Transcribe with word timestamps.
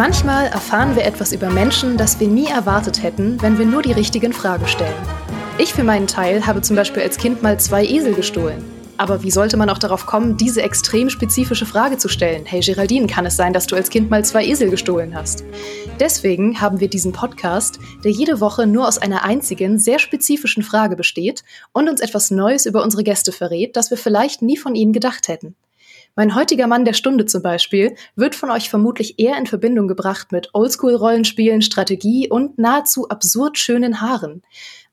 Manchmal 0.00 0.46
erfahren 0.46 0.96
wir 0.96 1.04
etwas 1.04 1.34
über 1.34 1.50
Menschen, 1.50 1.98
das 1.98 2.18
wir 2.18 2.26
nie 2.26 2.46
erwartet 2.46 3.02
hätten, 3.02 3.36
wenn 3.42 3.58
wir 3.58 3.66
nur 3.66 3.82
die 3.82 3.92
richtigen 3.92 4.32
Fragen 4.32 4.66
stellen. 4.66 4.96
Ich 5.58 5.74
für 5.74 5.84
meinen 5.84 6.06
Teil 6.06 6.46
habe 6.46 6.62
zum 6.62 6.74
Beispiel 6.74 7.02
als 7.02 7.18
Kind 7.18 7.42
mal 7.42 7.60
zwei 7.60 7.84
Esel 7.84 8.14
gestohlen. 8.14 8.64
Aber 8.96 9.22
wie 9.22 9.30
sollte 9.30 9.58
man 9.58 9.68
auch 9.68 9.76
darauf 9.76 10.06
kommen, 10.06 10.38
diese 10.38 10.62
extrem 10.62 11.10
spezifische 11.10 11.66
Frage 11.66 11.98
zu 11.98 12.08
stellen? 12.08 12.46
Hey 12.46 12.60
Geraldine, 12.60 13.08
kann 13.08 13.26
es 13.26 13.36
sein, 13.36 13.52
dass 13.52 13.66
du 13.66 13.76
als 13.76 13.90
Kind 13.90 14.08
mal 14.08 14.24
zwei 14.24 14.46
Esel 14.46 14.70
gestohlen 14.70 15.14
hast? 15.14 15.44
Deswegen 16.00 16.62
haben 16.62 16.80
wir 16.80 16.88
diesen 16.88 17.12
Podcast, 17.12 17.78
der 18.02 18.10
jede 18.10 18.40
Woche 18.40 18.66
nur 18.66 18.88
aus 18.88 18.96
einer 18.96 19.22
einzigen, 19.24 19.78
sehr 19.78 19.98
spezifischen 19.98 20.62
Frage 20.62 20.96
besteht 20.96 21.44
und 21.74 21.90
uns 21.90 22.00
etwas 22.00 22.30
Neues 22.30 22.64
über 22.64 22.82
unsere 22.82 23.04
Gäste 23.04 23.32
verrät, 23.32 23.76
das 23.76 23.90
wir 23.90 23.98
vielleicht 23.98 24.40
nie 24.40 24.56
von 24.56 24.74
ihnen 24.74 24.94
gedacht 24.94 25.28
hätten. 25.28 25.56
Mein 26.16 26.34
heutiger 26.34 26.66
Mann 26.66 26.84
der 26.84 26.92
Stunde 26.92 27.24
zum 27.26 27.42
Beispiel 27.42 27.94
wird 28.16 28.34
von 28.34 28.50
euch 28.50 28.68
vermutlich 28.68 29.18
eher 29.18 29.38
in 29.38 29.46
Verbindung 29.46 29.86
gebracht 29.86 30.32
mit 30.32 30.50
Oldschool-Rollenspielen, 30.52 31.62
Strategie 31.62 32.28
und 32.28 32.58
nahezu 32.58 33.08
absurd 33.08 33.58
schönen 33.58 34.00
Haaren. 34.00 34.42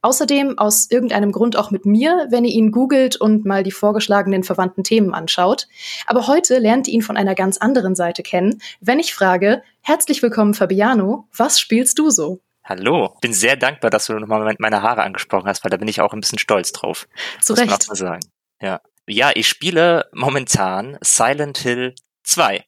Außerdem 0.01 0.59
aus 0.59 0.91
irgendeinem 0.91 1.31
Grund 1.31 1.55
auch 1.55 1.71
mit 1.71 1.85
mir, 1.85 2.27
wenn 2.29 2.45
ihr 2.45 2.53
ihn 2.53 2.71
googelt 2.71 3.15
und 3.15 3.45
mal 3.45 3.63
die 3.63 3.71
vorgeschlagenen 3.71 4.43
verwandten 4.43 4.83
Themen 4.83 5.13
anschaut. 5.13 5.67
Aber 6.05 6.27
heute 6.27 6.59
lernt 6.59 6.87
ihr 6.87 6.93
ihn 6.93 7.01
von 7.01 7.17
einer 7.17 7.33
ganz 7.33 7.57
anderen 7.57 7.95
Seite 7.95 8.21
kennen, 8.21 8.61
wenn 8.79 8.99
ich 8.99 9.13
frage, 9.13 9.63
herzlich 9.81 10.21
willkommen 10.21 10.53
Fabiano, 10.53 11.27
was 11.35 11.59
spielst 11.59 11.97
du 11.97 12.11
so? 12.11 12.41
Hallo, 12.63 13.15
bin 13.21 13.33
sehr 13.33 13.55
dankbar, 13.55 13.89
dass 13.89 14.05
du 14.05 14.13
nochmal 14.13 14.55
meine 14.59 14.81
Haare 14.83 15.01
angesprochen 15.01 15.47
hast, 15.47 15.63
weil 15.63 15.71
da 15.71 15.77
bin 15.77 15.87
ich 15.87 15.99
auch 16.01 16.13
ein 16.13 16.19
bisschen 16.19 16.37
stolz 16.37 16.73
drauf. 16.73 17.07
Zu 17.41 17.53
Recht. 17.53 17.87
Mal 17.87 17.95
sagen. 17.95 18.19
Ja. 18.61 18.81
Ja, 19.07 19.31
ich 19.33 19.47
spiele 19.47 20.09
momentan 20.13 20.97
Silent 21.01 21.59
Hill 21.59 21.95
2. 22.23 22.63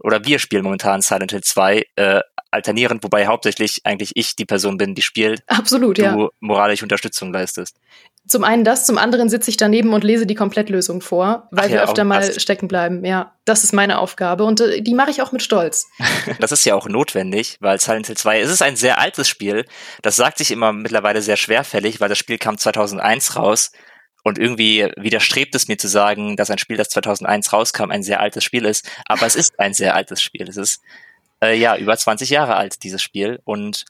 Oder 0.00 0.24
wir 0.24 0.40
spielen 0.40 0.64
momentan 0.64 1.00
Silent 1.00 1.30
Hill 1.30 1.42
2, 1.42 1.86
äh, 1.94 2.20
alternierend, 2.50 3.02
wobei 3.04 3.26
hauptsächlich 3.26 3.80
eigentlich 3.84 4.12
ich 4.14 4.36
die 4.36 4.44
Person 4.44 4.76
bin, 4.76 4.94
die 4.94 5.02
spielt. 5.02 5.42
Absolut, 5.46 5.98
du 5.98 6.02
ja. 6.02 6.12
Du 6.14 6.30
moralische 6.40 6.84
Unterstützung 6.84 7.32
leistest. 7.32 7.76
Zum 8.26 8.44
einen 8.44 8.64
das, 8.64 8.86
zum 8.86 8.98
anderen 8.98 9.28
sitze 9.28 9.50
ich 9.50 9.56
daneben 9.56 9.92
und 9.94 10.04
lese 10.04 10.26
die 10.26 10.34
Komplettlösung 10.34 11.00
vor, 11.00 11.48
weil 11.50 11.70
ja, 11.70 11.76
wir 11.76 11.84
öfter 11.84 12.04
mal 12.04 12.20
passt. 12.20 12.40
stecken 12.40 12.68
bleiben. 12.68 13.04
Ja, 13.04 13.34
das 13.44 13.64
ist 13.64 13.72
meine 13.72 13.98
Aufgabe 13.98 14.44
und 14.44 14.60
äh, 14.60 14.80
die 14.80 14.94
mache 14.94 15.10
ich 15.10 15.22
auch 15.22 15.32
mit 15.32 15.42
Stolz. 15.42 15.86
das 16.40 16.52
ist 16.52 16.64
ja 16.64 16.74
auch 16.74 16.88
notwendig, 16.88 17.56
weil 17.60 17.80
Silent 17.80 18.06
Hill 18.06 18.16
2 18.16 18.40
es 18.40 18.50
ist 18.50 18.62
ein 18.62 18.76
sehr 18.76 18.98
altes 18.98 19.28
Spiel. 19.28 19.64
Das 20.02 20.16
sagt 20.16 20.38
sich 20.38 20.50
immer 20.50 20.72
mittlerweile 20.72 21.22
sehr 21.22 21.36
schwerfällig, 21.36 22.00
weil 22.00 22.08
das 22.08 22.18
Spiel 22.18 22.38
kam 22.38 22.58
2001 22.58 23.36
raus 23.36 23.72
und 24.22 24.38
irgendwie 24.38 24.88
widerstrebt 24.96 25.54
es 25.54 25.68
mir 25.68 25.78
zu 25.78 25.88
sagen, 25.88 26.36
dass 26.36 26.50
ein 26.50 26.58
Spiel, 26.58 26.76
das 26.76 26.90
2001 26.90 27.52
rauskam, 27.52 27.90
ein 27.90 28.02
sehr 28.02 28.20
altes 28.20 28.44
Spiel 28.44 28.64
ist. 28.64 28.88
Aber 29.06 29.26
es 29.26 29.34
ist 29.34 29.58
ein 29.58 29.74
sehr 29.74 29.94
altes 29.94 30.22
Spiel. 30.22 30.48
Es 30.48 30.56
ist 30.56 30.80
äh, 31.42 31.58
ja 31.58 31.76
über 31.76 31.96
20 31.96 32.30
Jahre 32.30 32.54
alt, 32.56 32.84
dieses 32.84 33.02
Spiel. 33.02 33.40
Und 33.44 33.84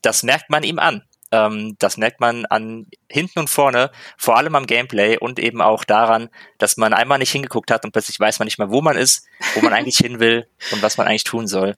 das 0.00 0.22
merkt 0.22 0.50
man 0.50 0.62
ihm 0.62 0.78
an. 0.78 1.02
Ähm, 1.32 1.76
das 1.80 1.96
merkt 1.96 2.20
man 2.20 2.46
an 2.46 2.86
hinten 3.10 3.40
und 3.40 3.50
vorne, 3.50 3.90
vor 4.16 4.36
allem 4.36 4.54
am 4.54 4.66
Gameplay 4.66 5.18
und 5.18 5.40
eben 5.40 5.60
auch 5.60 5.82
daran, 5.82 6.28
dass 6.58 6.76
man 6.76 6.92
einmal 6.92 7.18
nicht 7.18 7.32
hingeguckt 7.32 7.70
hat 7.70 7.84
und 7.84 7.92
plötzlich 7.92 8.20
weiß 8.20 8.38
man 8.38 8.46
nicht 8.46 8.58
mehr, 8.58 8.70
wo 8.70 8.82
man 8.82 8.96
ist, 8.96 9.26
wo 9.54 9.62
man 9.62 9.72
eigentlich 9.72 9.96
hin 9.96 10.20
will 10.20 10.46
und 10.70 10.82
was 10.82 10.96
man 10.96 11.08
eigentlich 11.08 11.24
tun 11.24 11.48
soll. 11.48 11.74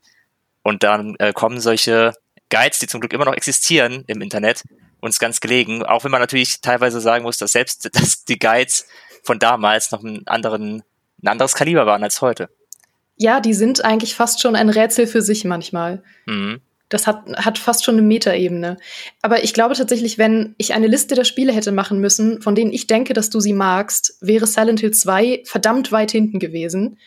Und 0.62 0.82
dann 0.82 1.14
äh, 1.20 1.32
kommen 1.32 1.60
solche 1.60 2.14
Guides, 2.50 2.80
die 2.80 2.86
zum 2.86 3.00
Glück 3.00 3.12
immer 3.12 3.25
noch 3.25 3.34
existieren 3.34 4.05
im 4.08 4.20
Internet, 4.20 4.64
uns 5.05 5.19
ganz 5.19 5.41
gelegen. 5.41 5.83
Auch 5.84 6.05
wenn 6.05 6.10
man 6.10 6.20
natürlich 6.20 6.60
teilweise 6.60 7.00
sagen 7.00 7.24
muss, 7.24 7.38
dass 7.38 7.52
selbst 7.52 7.84
dass 7.94 8.24
die 8.24 8.38
Guides 8.38 8.86
von 9.22 9.38
damals 9.38 9.92
noch 9.92 10.02
einen 10.02 10.27
anderen, 10.27 10.83
ein 11.22 11.28
anderes 11.28 11.55
Kaliber 11.55 11.86
waren 11.86 12.02
als 12.02 12.20
heute. 12.20 12.48
Ja, 13.16 13.41
die 13.41 13.55
sind 13.55 13.84
eigentlich 13.84 14.14
fast 14.14 14.41
schon 14.41 14.56
ein 14.56 14.69
Rätsel 14.69 15.06
für 15.06 15.22
sich 15.22 15.44
manchmal. 15.44 16.03
Mhm. 16.26 16.60
Das 16.88 17.06
hat, 17.06 17.25
hat 17.37 17.59
fast 17.59 17.84
schon 17.84 17.94
eine 17.94 18.06
Metaebene. 18.06 18.76
Aber 19.22 19.43
ich 19.43 19.54
glaube 19.54 19.75
tatsächlich, 19.75 20.19
wenn 20.19 20.54
ich 20.59 20.75
eine 20.75 20.87
Liste 20.87 21.14
der 21.14 21.25
Spiele 21.25 21.53
hätte 21.53 21.72
machen 21.72 22.00
müssen, 22.00 22.43
von 22.43 22.54
denen 22.54 22.72
ich 22.72 22.87
denke, 22.87 23.14
dass 23.14 23.31
du 23.31 23.41
sie 23.41 23.53
magst, 23.53 24.19
wäre 24.20 24.47
Silent 24.47 24.81
Hill 24.81 24.91
2 24.91 25.43
verdammt 25.44 25.93
weit 25.93 26.10
hinten 26.10 26.38
gewesen. 26.38 26.98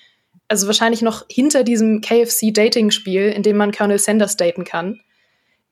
Also 0.48 0.68
wahrscheinlich 0.68 1.02
noch 1.02 1.26
hinter 1.30 1.64
diesem 1.64 2.02
KFC-Dating-Spiel, 2.02 3.30
in 3.30 3.44
dem 3.44 3.58
man 3.58 3.72
Colonel 3.72 4.00
Sanders 4.00 4.38
daten 4.38 4.64
kann. 4.64 5.02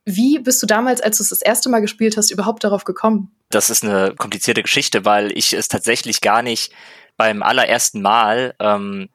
Wie 0.05 0.37
bist 0.37 0.61
du 0.61 0.67
damals, 0.67 1.01
als 1.01 1.17
du 1.17 1.23
es 1.23 1.29
das 1.29 1.41
erste 1.41 1.67
Mal 1.69 1.81
gespielt 1.81 2.15
hast, 2.15 2.29
überhaupt 2.29 2.63
darauf 2.63 2.83
gekommen? 2.83 3.35
Das 3.49 3.71
ist 3.71 3.83
eine 3.83 4.13
komplizierte 4.15 4.61
Geschichte, 4.61 5.03
weil 5.03 5.35
ich 5.35 5.53
es 5.53 5.67
tatsächlich 5.67 6.21
gar 6.21 6.43
nicht 6.43 6.71
beim 7.17 7.41
allerersten 7.41 8.01
Mal 8.01 8.53
ähm, 8.59 9.09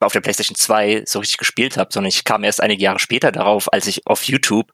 auf 0.00 0.12
der 0.12 0.20
PlayStation 0.20 0.56
2 0.56 1.04
so 1.06 1.18
richtig 1.18 1.36
gespielt 1.36 1.76
habe, 1.76 1.90
sondern 1.92 2.08
ich 2.08 2.24
kam 2.24 2.44
erst 2.44 2.62
einige 2.62 2.82
Jahre 2.82 2.98
später 2.98 3.30
darauf, 3.30 3.70
als 3.72 3.86
ich 3.86 4.06
auf 4.06 4.22
YouTube 4.24 4.72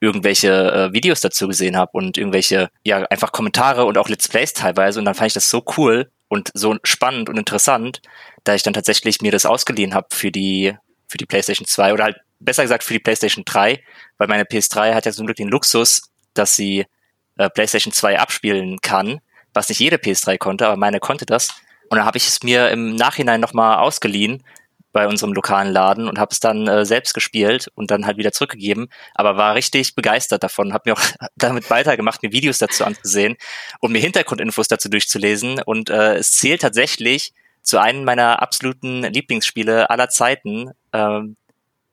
irgendwelche 0.00 0.50
äh, 0.50 0.92
Videos 0.92 1.20
dazu 1.20 1.48
gesehen 1.48 1.76
habe 1.76 1.92
und 1.94 2.18
irgendwelche, 2.18 2.68
ja, 2.82 2.98
einfach 3.04 3.32
Kommentare 3.32 3.84
und 3.86 3.96
auch 3.96 4.08
Let's 4.08 4.28
Plays 4.28 4.52
teilweise. 4.52 4.98
Und 4.98 5.06
dann 5.06 5.14
fand 5.14 5.28
ich 5.28 5.34
das 5.34 5.48
so 5.48 5.64
cool 5.78 6.10
und 6.28 6.50
so 6.52 6.76
spannend 6.82 7.28
und 7.28 7.38
interessant, 7.38 8.02
da 8.42 8.54
ich 8.54 8.62
dann 8.62 8.74
tatsächlich 8.74 9.22
mir 9.22 9.32
das 9.32 9.46
ausgeliehen 9.46 9.94
habe 9.94 10.08
für 10.10 10.30
die, 10.30 10.76
für 11.08 11.16
die 11.16 11.26
PlayStation 11.26 11.66
2 11.66 11.92
oder 11.94 12.04
halt 12.04 12.16
besser 12.40 12.62
gesagt 12.62 12.84
für 12.84 12.92
die 12.92 13.00
PlayStation 13.00 13.44
3, 13.44 13.82
weil 14.18 14.28
meine 14.28 14.44
PS3 14.44 14.94
hat 14.94 15.06
ja 15.06 15.12
zum 15.12 15.26
Glück 15.26 15.36
den 15.36 15.48
Luxus, 15.48 16.10
dass 16.34 16.56
sie 16.56 16.86
äh, 17.36 17.50
PlayStation 17.50 17.92
2 17.92 18.18
abspielen 18.18 18.80
kann, 18.80 19.20
was 19.52 19.68
nicht 19.68 19.78
jede 19.78 19.96
PS3 19.96 20.38
konnte, 20.38 20.66
aber 20.66 20.76
meine 20.76 21.00
konnte 21.00 21.26
das. 21.26 21.50
Und 21.88 21.98
dann 21.98 22.06
habe 22.06 22.18
ich 22.18 22.26
es 22.26 22.42
mir 22.42 22.70
im 22.70 22.96
Nachhinein 22.96 23.40
nochmal 23.40 23.78
ausgeliehen 23.78 24.42
bei 24.94 25.08
unserem 25.08 25.32
lokalen 25.32 25.72
Laden 25.72 26.08
und 26.08 26.18
habe 26.18 26.32
es 26.32 26.40
dann 26.40 26.68
äh, 26.68 26.86
selbst 26.86 27.14
gespielt 27.14 27.68
und 27.74 27.90
dann 27.90 28.06
halt 28.06 28.16
wieder 28.16 28.30
zurückgegeben, 28.30 28.88
aber 29.14 29.36
war 29.36 29.56
richtig 29.56 29.96
begeistert 29.96 30.44
davon, 30.44 30.72
habe 30.72 30.90
mir 30.90 30.92
auch 30.94 31.02
damit 31.36 31.68
weitergemacht, 31.68 32.22
mir 32.22 32.32
Videos 32.32 32.58
dazu 32.58 32.84
anzusehen 32.84 33.36
und 33.80 33.92
mir 33.92 34.00
Hintergrundinfos 34.00 34.68
dazu 34.68 34.88
durchzulesen 34.88 35.60
und 35.60 35.90
äh, 35.90 36.14
es 36.14 36.32
zählt 36.32 36.62
tatsächlich 36.62 37.34
zu 37.60 37.78
einem 37.78 38.04
meiner 38.04 38.40
absoluten 38.40 39.02
Lieblingsspiele 39.02 39.90
aller 39.90 40.08
Zeiten, 40.10 40.70
ähm, 40.92 41.36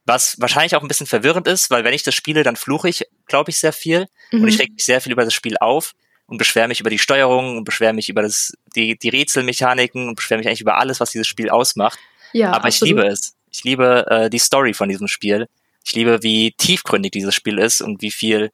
was 0.05 0.39
wahrscheinlich 0.39 0.75
auch 0.75 0.81
ein 0.81 0.87
bisschen 0.87 1.07
verwirrend 1.07 1.47
ist, 1.47 1.69
weil 1.69 1.83
wenn 1.83 1.93
ich 1.93 2.03
das 2.03 2.15
spiele, 2.15 2.43
dann 2.43 2.55
fluche 2.55 2.89
ich, 2.89 3.05
glaube 3.27 3.51
ich, 3.51 3.57
sehr 3.57 3.73
viel 3.73 4.07
mhm. 4.31 4.43
und 4.43 4.47
ich 4.47 4.59
reg 4.59 4.71
mich 4.71 4.85
sehr 4.85 5.01
viel 5.01 5.11
über 5.11 5.23
das 5.23 5.33
Spiel 5.33 5.57
auf 5.59 5.93
und 6.25 6.37
beschwere 6.37 6.67
mich 6.67 6.79
über 6.79 6.89
die 6.89 6.99
Steuerung 6.99 7.57
und 7.57 7.65
beschwere 7.65 7.93
mich 7.93 8.09
über 8.09 8.21
das, 8.21 8.53
die, 8.75 8.97
die 8.97 9.09
Rätselmechaniken 9.09 10.07
und 10.07 10.15
beschwere 10.15 10.39
mich 10.39 10.47
eigentlich 10.47 10.61
über 10.61 10.77
alles, 10.77 10.99
was 10.99 11.11
dieses 11.11 11.27
Spiel 11.27 11.49
ausmacht. 11.49 11.99
Ja, 12.33 12.51
Aber 12.51 12.65
absolut. 12.65 12.73
ich 12.73 12.81
liebe 12.81 13.07
es. 13.07 13.35
Ich 13.51 13.63
liebe 13.63 14.05
äh, 14.09 14.29
die 14.29 14.39
Story 14.39 14.73
von 14.73 14.89
diesem 14.89 15.07
Spiel. 15.07 15.47
Ich 15.85 15.93
liebe, 15.93 16.23
wie 16.23 16.53
tiefgründig 16.53 17.11
dieses 17.11 17.35
Spiel 17.35 17.57
ist 17.57 17.81
und 17.81 18.01
wie 18.01 18.11
viel 18.11 18.51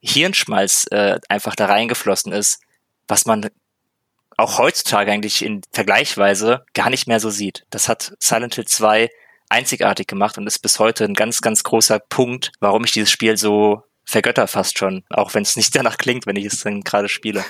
Hirnschmalz 0.00 0.86
äh, 0.90 1.18
einfach 1.28 1.54
da 1.54 1.66
reingeflossen 1.66 2.32
ist, 2.32 2.60
was 3.08 3.26
man 3.26 3.50
auch 4.36 4.58
heutzutage 4.58 5.12
eigentlich 5.12 5.44
in 5.44 5.60
Vergleichweise 5.72 6.64
gar 6.72 6.90
nicht 6.90 7.06
mehr 7.06 7.20
so 7.20 7.30
sieht. 7.30 7.64
Das 7.70 7.88
hat 7.88 8.14
Silent 8.18 8.54
Hill 8.54 8.64
2 8.64 9.10
einzigartig 9.52 10.06
gemacht 10.06 10.38
und 10.38 10.46
ist 10.46 10.58
bis 10.60 10.78
heute 10.78 11.04
ein 11.04 11.14
ganz, 11.14 11.40
ganz 11.40 11.62
großer 11.62 11.98
Punkt, 12.00 12.52
warum 12.60 12.84
ich 12.84 12.92
dieses 12.92 13.10
Spiel 13.10 13.36
so 13.36 13.82
vergötter 14.04 14.48
fast 14.48 14.78
schon, 14.78 15.04
auch 15.10 15.34
wenn 15.34 15.42
es 15.42 15.56
nicht 15.56 15.74
danach 15.76 15.98
klingt, 15.98 16.26
wenn 16.26 16.36
ich 16.36 16.46
es 16.46 16.60
dann 16.60 16.80
gerade 16.80 17.08
spiele. 17.08 17.44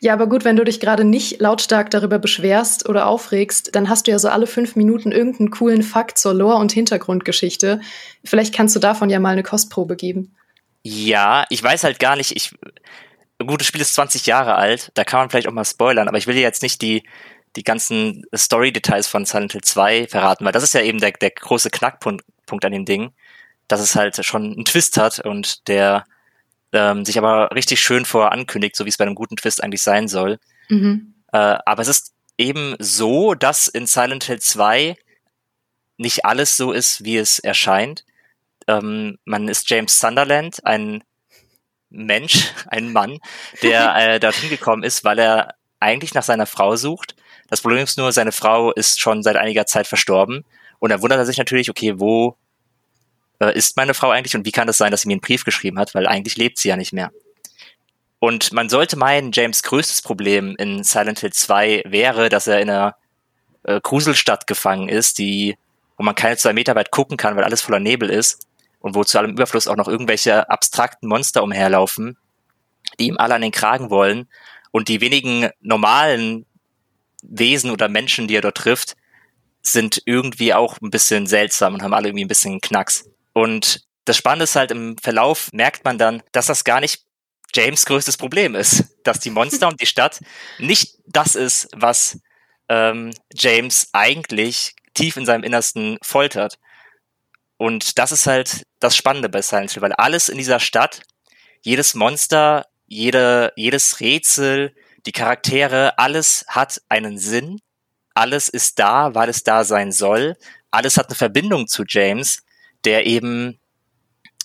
Ja, 0.00 0.12
aber 0.12 0.28
gut, 0.28 0.44
wenn 0.44 0.56
du 0.56 0.64
dich 0.64 0.80
gerade 0.80 1.04
nicht 1.04 1.40
lautstark 1.40 1.90
darüber 1.90 2.18
beschwerst 2.18 2.86
oder 2.86 3.06
aufregst, 3.06 3.74
dann 3.74 3.88
hast 3.88 4.06
du 4.06 4.10
ja 4.10 4.18
so 4.18 4.28
alle 4.28 4.46
fünf 4.46 4.76
Minuten 4.76 5.12
irgendeinen 5.12 5.50
coolen 5.50 5.82
Fakt 5.82 6.18
zur 6.18 6.34
Lore- 6.34 6.58
und 6.58 6.72
Hintergrundgeschichte. 6.72 7.80
Vielleicht 8.22 8.54
kannst 8.54 8.76
du 8.76 8.80
davon 8.80 9.08
ja 9.08 9.18
mal 9.18 9.30
eine 9.30 9.42
Kostprobe 9.42 9.96
geben. 9.96 10.36
Ja, 10.82 11.46
ich 11.48 11.62
weiß 11.62 11.84
halt 11.84 11.98
gar 11.98 12.16
nicht, 12.16 12.36
ich, 12.36 12.54
gut, 13.44 13.60
das 13.60 13.66
Spiel 13.66 13.80
ist 13.80 13.94
20 13.94 14.26
Jahre 14.26 14.56
alt, 14.56 14.92
da 14.94 15.04
kann 15.04 15.20
man 15.20 15.30
vielleicht 15.30 15.48
auch 15.48 15.52
mal 15.52 15.64
spoilern, 15.64 16.06
aber 16.06 16.18
ich 16.18 16.26
will 16.26 16.36
jetzt 16.36 16.62
nicht 16.62 16.82
die, 16.82 17.02
die 17.56 17.64
ganzen 17.64 18.24
Story-Details 18.34 19.08
von 19.08 19.24
Silent 19.24 19.52
Hill 19.52 19.62
2 19.62 20.08
verraten, 20.08 20.44
weil 20.44 20.52
das 20.52 20.62
ist 20.62 20.74
ja 20.74 20.82
eben 20.82 21.00
der, 21.00 21.12
der 21.12 21.30
große 21.30 21.70
Knackpunkt 21.70 22.24
Punkt 22.46 22.64
an 22.64 22.72
dem 22.72 22.84
Ding, 22.84 23.12
dass 23.68 23.80
es 23.80 23.96
halt 23.96 24.24
schon 24.24 24.52
einen 24.52 24.64
Twist 24.64 24.96
hat 24.96 25.18
und 25.18 25.66
der 25.68 26.04
ähm, 26.72 27.04
sich 27.04 27.18
aber 27.18 27.50
richtig 27.54 27.80
schön 27.80 28.04
vorher 28.04 28.32
ankündigt, 28.32 28.76
so 28.76 28.84
wie 28.84 28.88
es 28.88 28.96
bei 28.96 29.04
einem 29.04 29.14
guten 29.14 29.36
Twist 29.36 29.62
eigentlich 29.62 29.82
sein 29.82 30.08
soll. 30.08 30.38
Mhm. 30.68 31.14
Äh, 31.32 31.58
aber 31.66 31.82
es 31.82 31.88
ist 31.88 32.14
eben 32.38 32.76
so, 32.78 33.34
dass 33.34 33.68
in 33.68 33.86
Silent 33.86 34.24
Hill 34.24 34.40
2 34.40 34.96
nicht 35.96 36.24
alles 36.24 36.56
so 36.56 36.72
ist, 36.72 37.04
wie 37.04 37.16
es 37.16 37.38
erscheint. 37.38 38.04
Ähm, 38.68 39.18
man 39.24 39.48
ist 39.48 39.68
James 39.68 39.98
Sunderland, 39.98 40.64
ein 40.64 41.02
Mensch, 41.90 42.52
ein 42.68 42.92
Mann, 42.92 43.18
der 43.62 43.96
äh, 44.14 44.20
dorthin 44.20 44.50
gekommen 44.50 44.82
ist, 44.82 45.04
weil 45.04 45.18
er 45.18 45.54
eigentlich 45.80 46.14
nach 46.14 46.22
seiner 46.22 46.46
Frau 46.46 46.76
sucht 46.76 47.16
das 47.48 47.60
Problem 47.60 47.84
ist 47.84 47.98
nur, 47.98 48.12
seine 48.12 48.32
Frau 48.32 48.72
ist 48.72 49.00
schon 49.00 49.22
seit 49.22 49.36
einiger 49.36 49.66
Zeit 49.66 49.86
verstorben. 49.86 50.44
Und 50.78 50.90
da 50.90 51.00
wundert 51.00 51.18
er 51.18 51.26
sich 51.26 51.38
natürlich, 51.38 51.70
okay, 51.70 51.98
wo 51.98 52.36
äh, 53.40 53.56
ist 53.56 53.76
meine 53.76 53.94
Frau 53.94 54.10
eigentlich 54.10 54.34
und 54.36 54.44
wie 54.44 54.52
kann 54.52 54.66
das 54.66 54.78
sein, 54.78 54.90
dass 54.90 55.02
sie 55.02 55.08
mir 55.08 55.14
einen 55.14 55.20
Brief 55.20 55.44
geschrieben 55.44 55.78
hat, 55.78 55.94
weil 55.94 56.06
eigentlich 56.06 56.36
lebt 56.36 56.58
sie 56.58 56.68
ja 56.68 56.76
nicht 56.76 56.92
mehr. 56.92 57.10
Und 58.18 58.52
man 58.52 58.68
sollte 58.68 58.96
meinen, 58.96 59.32
James 59.32 59.62
größtes 59.62 60.02
Problem 60.02 60.54
in 60.58 60.82
Silent 60.84 61.20
Hill 61.20 61.32
2 61.32 61.82
wäre, 61.86 62.28
dass 62.28 62.46
er 62.46 62.60
in 62.60 62.70
einer 62.70 62.96
äh, 63.64 63.80
Gruselstadt 63.80 64.46
gefangen 64.46 64.88
ist, 64.88 65.18
die 65.18 65.56
wo 65.96 66.04
man 66.04 66.14
keine 66.14 66.36
zwei 66.36 66.52
Meter 66.52 66.74
weit 66.74 66.90
gucken 66.90 67.16
kann, 67.16 67.36
weil 67.36 67.44
alles 67.44 67.62
voller 67.62 67.80
Nebel 67.80 68.10
ist 68.10 68.46
und 68.80 68.94
wo 68.94 69.04
zu 69.04 69.18
allem 69.18 69.32
Überfluss 69.32 69.66
auch 69.66 69.76
noch 69.76 69.88
irgendwelche 69.88 70.48
abstrakten 70.50 71.08
Monster 71.08 71.42
umherlaufen, 71.42 72.16
die 72.98 73.06
ihm 73.06 73.16
alle 73.18 73.34
an 73.34 73.42
den 73.42 73.52
Kragen 73.52 73.90
wollen 73.90 74.28
und 74.70 74.88
die 74.88 75.00
wenigen 75.00 75.48
normalen 75.60 76.46
Wesen 77.28 77.70
oder 77.70 77.88
Menschen, 77.88 78.28
die 78.28 78.36
er 78.36 78.40
dort 78.40 78.56
trifft, 78.56 78.96
sind 79.62 80.02
irgendwie 80.04 80.54
auch 80.54 80.80
ein 80.80 80.90
bisschen 80.90 81.26
seltsam 81.26 81.74
und 81.74 81.82
haben 81.82 81.94
alle 81.94 82.08
irgendwie 82.08 82.24
ein 82.24 82.28
bisschen 82.28 82.60
Knacks. 82.60 83.08
Und 83.32 83.84
das 84.04 84.16
Spannende 84.16 84.44
ist 84.44 84.56
halt 84.56 84.70
im 84.70 84.96
Verlauf 84.98 85.52
merkt 85.52 85.84
man 85.84 85.98
dann, 85.98 86.22
dass 86.32 86.46
das 86.46 86.64
gar 86.64 86.80
nicht 86.80 87.02
James 87.54 87.84
größtes 87.86 88.16
Problem 88.16 88.54
ist, 88.54 88.84
dass 89.02 89.20
die 89.20 89.30
Monster 89.30 89.68
und 89.68 89.80
die 89.80 89.86
Stadt 89.86 90.20
nicht 90.58 90.98
das 91.06 91.34
ist, 91.34 91.68
was 91.74 92.18
ähm, 92.68 93.12
James 93.34 93.88
eigentlich 93.92 94.74
tief 94.94 95.16
in 95.16 95.26
seinem 95.26 95.44
Innersten 95.44 95.98
foltert. 96.02 96.58
Und 97.56 97.98
das 97.98 98.12
ist 98.12 98.26
halt 98.26 98.66
das 98.80 98.96
Spannende 98.96 99.28
bei 99.28 99.42
Silent 99.42 99.72
Hill, 99.72 99.82
weil 99.82 99.92
alles 99.92 100.28
in 100.28 100.38
dieser 100.38 100.60
Stadt, 100.60 101.02
jedes 101.62 101.94
Monster, 101.94 102.66
jede, 102.86 103.52
jedes 103.56 104.00
Rätsel, 104.00 104.74
die 105.06 105.12
Charaktere, 105.12 105.98
alles 105.98 106.44
hat 106.48 106.82
einen 106.88 107.18
Sinn, 107.18 107.60
alles 108.14 108.48
ist 108.48 108.78
da, 108.78 109.14
weil 109.14 109.28
es 109.28 109.44
da 109.44 109.64
sein 109.64 109.92
soll, 109.92 110.36
alles 110.70 110.96
hat 110.96 111.06
eine 111.06 111.14
Verbindung 111.14 111.68
zu 111.68 111.84
James, 111.86 112.42
der 112.84 113.06
eben, 113.06 113.58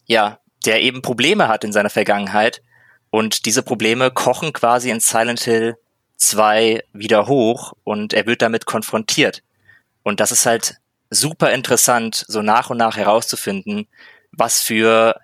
ja, 0.06 0.40
der 0.66 0.82
eben 0.82 1.02
Probleme 1.02 1.48
hat 1.48 1.64
in 1.64 1.74
seiner 1.74 1.90
Vergangenheit 1.90 2.62
und 3.10 3.46
diese 3.46 3.64
Probleme 3.64 4.12
kochen 4.12 4.54
quasi 4.54 4.90
in 4.92 5.00
Silent 5.00 5.42
Hill 5.42 5.78
2 6.18 6.84
wieder 6.94 7.28
hoch 7.28 7.74
und 7.84 8.14
er 8.14 8.28
wird 8.28 8.42
damit 8.42 8.66
konfrontiert. 8.66 9.42
Und 10.04 10.20
das 10.20 10.32
ist 10.32 10.46
halt 10.46 10.76
super 11.10 11.52
interessant, 11.52 12.24
so 12.28 12.42
nach 12.42 12.70
und 12.70 12.78
nach 12.78 12.96
herauszufinden, 12.96 13.88
was 14.32 14.62
für 14.62 15.20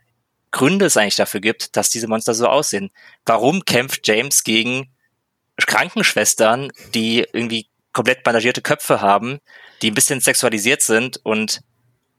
Gründe 0.52 0.86
es 0.86 0.98
eigentlich 0.98 1.16
dafür 1.16 1.40
gibt, 1.40 1.76
dass 1.76 1.90
diese 1.90 2.08
Monster 2.08 2.34
so 2.34 2.48
aussehen. 2.48 2.90
Warum 3.26 3.64
kämpft 3.66 4.08
James 4.08 4.44
gegen 4.44 4.90
Krankenschwestern, 5.66 6.72
die 6.94 7.26
irgendwie 7.34 7.68
komplett 7.94 8.24
bandagierte 8.24 8.62
Köpfe 8.62 9.02
haben, 9.02 9.40
die 9.82 9.90
ein 9.90 9.96
bisschen 9.96 10.22
sexualisiert 10.22 10.82
sind 10.82 11.20
und 11.24 11.62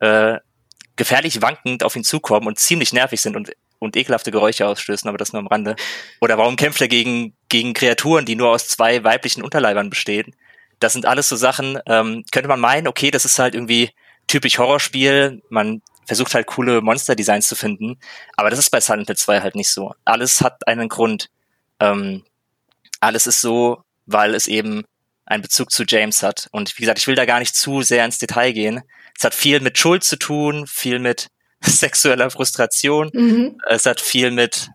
äh, 0.00 0.38
gefährlich 0.96 1.40
wankend 1.40 1.84
auf 1.84 1.94
ihn 1.94 2.04
zukommen 2.04 2.48
und 2.48 2.58
ziemlich 2.58 2.92
nervig 2.92 3.20
sind 3.20 3.36
und, 3.36 3.52
und 3.78 3.96
ekelhafte 3.96 4.32
Geräusche 4.32 4.66
ausstößen, 4.66 5.08
aber 5.08 5.18
das 5.18 5.32
nur 5.32 5.40
am 5.40 5.46
Rande. 5.46 5.76
Oder 6.20 6.36
warum 6.36 6.56
kämpft 6.56 6.80
er 6.80 6.88
gegen, 6.88 7.36
gegen 7.48 7.74
Kreaturen, 7.74 8.26
die 8.26 8.34
nur 8.34 8.50
aus 8.50 8.66
zwei 8.66 9.04
weiblichen 9.04 9.42
Unterleibern 9.42 9.90
bestehen? 9.90 10.34
Das 10.80 10.92
sind 10.92 11.06
alles 11.06 11.28
so 11.28 11.36
Sachen, 11.36 11.78
ähm, 11.86 12.24
könnte 12.32 12.48
man 12.48 12.60
meinen, 12.60 12.88
okay, 12.88 13.10
das 13.10 13.24
ist 13.24 13.38
halt 13.38 13.54
irgendwie 13.54 13.90
typisch 14.26 14.58
Horrorspiel, 14.58 15.42
man 15.48 15.82
versucht 16.06 16.34
halt 16.34 16.46
coole 16.46 16.80
Monster-Designs 16.80 17.48
zu 17.48 17.54
finden, 17.54 17.98
aber 18.36 18.50
das 18.50 18.58
ist 18.58 18.70
bei 18.70 18.80
Silent 18.80 19.06
Hill 19.06 19.16
2 19.16 19.40
halt 19.40 19.54
nicht 19.54 19.70
so. 19.70 19.94
Alles 20.04 20.40
hat 20.40 20.66
einen 20.66 20.88
Grund. 20.88 21.30
Ähm, 21.80 22.24
alles 23.00 23.26
ist 23.26 23.40
so, 23.40 23.82
weil 24.06 24.34
es 24.34 24.48
eben 24.48 24.84
einen 25.26 25.42
Bezug 25.42 25.70
zu 25.70 25.84
James 25.86 26.22
hat. 26.22 26.48
Und 26.52 26.76
wie 26.76 26.82
gesagt, 26.82 26.98
ich 26.98 27.06
will 27.06 27.14
da 27.14 27.26
gar 27.26 27.38
nicht 27.38 27.54
zu 27.54 27.82
sehr 27.82 28.04
ins 28.04 28.18
Detail 28.18 28.52
gehen. 28.52 28.82
Es 29.16 29.24
hat 29.24 29.34
viel 29.34 29.60
mit 29.60 29.78
Schuld 29.78 30.04
zu 30.04 30.16
tun, 30.16 30.66
viel 30.66 30.98
mit 30.98 31.28
sexueller 31.60 32.30
Frustration. 32.30 33.10
Mhm. 33.12 33.60
Es 33.68 33.86
hat 33.86 34.00
viel 34.00 34.30
mit, 34.30 34.70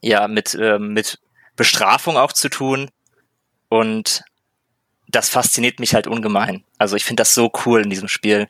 ja, 0.00 0.28
mit, 0.28 0.54
äh, 0.54 0.78
mit 0.78 1.18
Bestrafung 1.56 2.16
auch 2.16 2.32
zu 2.32 2.48
tun. 2.48 2.90
Und 3.68 4.22
das 5.08 5.28
fasziniert 5.28 5.80
mich 5.80 5.94
halt 5.94 6.06
ungemein. 6.06 6.64
Also 6.78 6.96
ich 6.96 7.04
finde 7.04 7.22
das 7.22 7.34
so 7.34 7.50
cool 7.64 7.82
in 7.82 7.90
diesem 7.90 8.08
Spiel, 8.08 8.48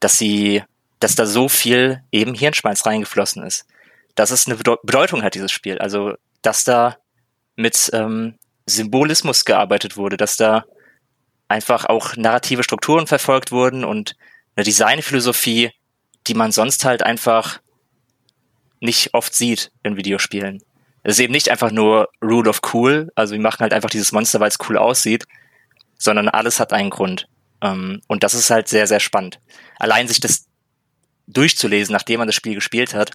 dass 0.00 0.18
sie, 0.18 0.62
dass 1.00 1.14
da 1.14 1.26
so 1.26 1.48
viel 1.48 2.02
eben 2.12 2.34
Hirnschmalz 2.34 2.86
reingeflossen 2.86 3.42
ist. 3.42 3.66
Das 4.14 4.30
ist 4.30 4.46
eine 4.46 4.56
Bedeutung 4.56 5.22
hat 5.22 5.34
dieses 5.34 5.50
Spiel. 5.50 5.78
Also, 5.78 6.14
dass 6.42 6.62
da 6.64 6.98
mit 7.56 7.90
ähm, 7.92 8.38
Symbolismus 8.66 9.44
gearbeitet 9.44 9.96
wurde, 9.96 10.16
dass 10.16 10.36
da 10.36 10.64
einfach 11.48 11.84
auch 11.84 12.16
narrative 12.16 12.62
Strukturen 12.62 13.06
verfolgt 13.06 13.52
wurden 13.52 13.84
und 13.84 14.16
eine 14.56 14.64
Designphilosophie, 14.64 15.72
die 16.26 16.34
man 16.34 16.52
sonst 16.52 16.84
halt 16.84 17.02
einfach 17.02 17.60
nicht 18.80 19.14
oft 19.14 19.34
sieht 19.34 19.70
in 19.82 19.96
Videospielen. 19.96 20.62
Es 21.02 21.14
ist 21.14 21.20
eben 21.20 21.32
nicht 21.32 21.50
einfach 21.50 21.70
nur 21.70 22.08
Rule 22.22 22.48
of 22.48 22.60
Cool, 22.72 23.10
also 23.14 23.34
wir 23.34 23.40
machen 23.40 23.60
halt 23.60 23.74
einfach 23.74 23.90
dieses 23.90 24.12
Monster, 24.12 24.40
weil 24.40 24.48
es 24.48 24.58
cool 24.68 24.78
aussieht, 24.78 25.24
sondern 25.98 26.28
alles 26.28 26.60
hat 26.60 26.72
einen 26.72 26.90
Grund. 26.90 27.26
Ähm, 27.62 28.00
und 28.08 28.22
das 28.22 28.34
ist 28.34 28.50
halt 28.50 28.68
sehr, 28.68 28.86
sehr 28.86 29.00
spannend. 29.00 29.38
Allein 29.78 30.08
sich 30.08 30.20
das 30.20 30.46
durchzulesen, 31.26 31.92
nachdem 31.92 32.18
man 32.18 32.28
das 32.28 32.34
Spiel 32.34 32.54
gespielt 32.54 32.94
hat, 32.94 33.10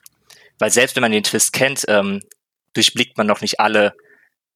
weil 0.60 0.72
selbst 0.72 0.96
wenn 0.96 1.02
man 1.02 1.12
den 1.12 1.24
Twist 1.24 1.54
kennt, 1.54 1.86
ähm, 1.88 2.22
durchblickt 2.74 3.18
man 3.18 3.28
noch 3.28 3.42
nicht 3.42 3.60
alle 3.60 3.94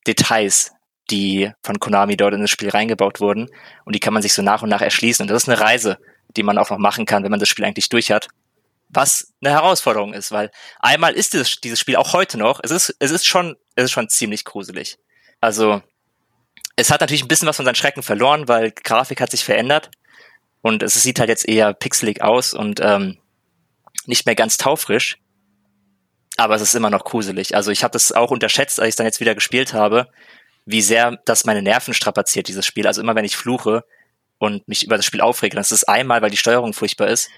Details, 0.07 0.71
die 1.11 1.51
von 1.63 1.79
Konami 1.79 2.17
dort 2.17 2.33
in 2.33 2.41
das 2.41 2.49
Spiel 2.49 2.69
reingebaut 2.69 3.19
wurden. 3.19 3.49
Und 3.85 3.95
die 3.95 3.99
kann 3.99 4.13
man 4.13 4.21
sich 4.21 4.33
so 4.33 4.41
nach 4.41 4.61
und 4.61 4.69
nach 4.69 4.81
erschließen. 4.81 5.23
Und 5.23 5.27
das 5.29 5.43
ist 5.43 5.49
eine 5.49 5.59
Reise, 5.59 5.97
die 6.35 6.43
man 6.43 6.57
auch 6.57 6.69
noch 6.69 6.77
machen 6.77 7.05
kann, 7.05 7.23
wenn 7.23 7.31
man 7.31 7.39
das 7.39 7.49
Spiel 7.49 7.65
eigentlich 7.65 7.89
durch 7.89 8.11
hat. 8.11 8.27
Was 8.89 9.33
eine 9.41 9.53
Herausforderung 9.53 10.13
ist, 10.13 10.31
weil 10.31 10.51
einmal 10.79 11.13
ist 11.13 11.33
dieses, 11.33 11.59
dieses 11.61 11.79
Spiel 11.79 11.95
auch 11.95 12.13
heute 12.13 12.37
noch, 12.37 12.59
es 12.63 12.71
ist, 12.71 12.95
es 12.99 13.11
ist 13.11 13.25
schon, 13.25 13.55
es 13.75 13.85
ist 13.85 13.91
schon 13.91 14.09
ziemlich 14.09 14.45
gruselig. 14.45 14.97
Also, 15.41 15.81
es 16.75 16.91
hat 16.91 17.01
natürlich 17.01 17.23
ein 17.23 17.27
bisschen 17.27 17.47
was 17.47 17.55
von 17.55 17.65
seinen 17.65 17.75
Schrecken 17.75 18.03
verloren, 18.03 18.47
weil 18.47 18.71
Grafik 18.71 19.19
hat 19.19 19.31
sich 19.31 19.43
verändert 19.43 19.89
und 20.61 20.83
es 20.83 20.93
sieht 20.93 21.19
halt 21.19 21.29
jetzt 21.29 21.47
eher 21.47 21.73
pixelig 21.73 22.21
aus 22.21 22.53
und 22.53 22.79
ähm, 22.81 23.17
nicht 24.05 24.25
mehr 24.25 24.35
ganz 24.35 24.57
taufrisch. 24.57 25.17
Aber 26.37 26.55
es 26.55 26.61
ist 26.61 26.73
immer 26.73 26.89
noch 26.89 27.03
gruselig. 27.03 27.55
Also 27.55 27.71
ich 27.71 27.83
habe 27.83 27.91
das 27.91 28.11
auch 28.11 28.31
unterschätzt, 28.31 28.79
als 28.79 28.89
ich 28.89 28.95
dann 28.95 29.05
jetzt 29.05 29.19
wieder 29.19 29.35
gespielt 29.35 29.73
habe, 29.73 30.09
wie 30.65 30.81
sehr 30.81 31.19
das 31.25 31.45
meine 31.45 31.61
Nerven 31.61 31.93
strapaziert, 31.93 32.47
dieses 32.47 32.65
Spiel. 32.65 32.87
Also 32.87 33.01
immer 33.01 33.15
wenn 33.15 33.25
ich 33.25 33.35
fluche 33.35 33.85
und 34.39 34.67
mich 34.67 34.83
über 34.83 34.95
das 34.95 35.05
Spiel 35.05 35.21
aufrege, 35.21 35.55
das 35.55 35.71
ist 35.71 35.87
einmal, 35.87 36.21
weil 36.21 36.31
die 36.31 36.37
Steuerung 36.37 36.73
furchtbar 36.73 37.07
ist, 37.07 37.29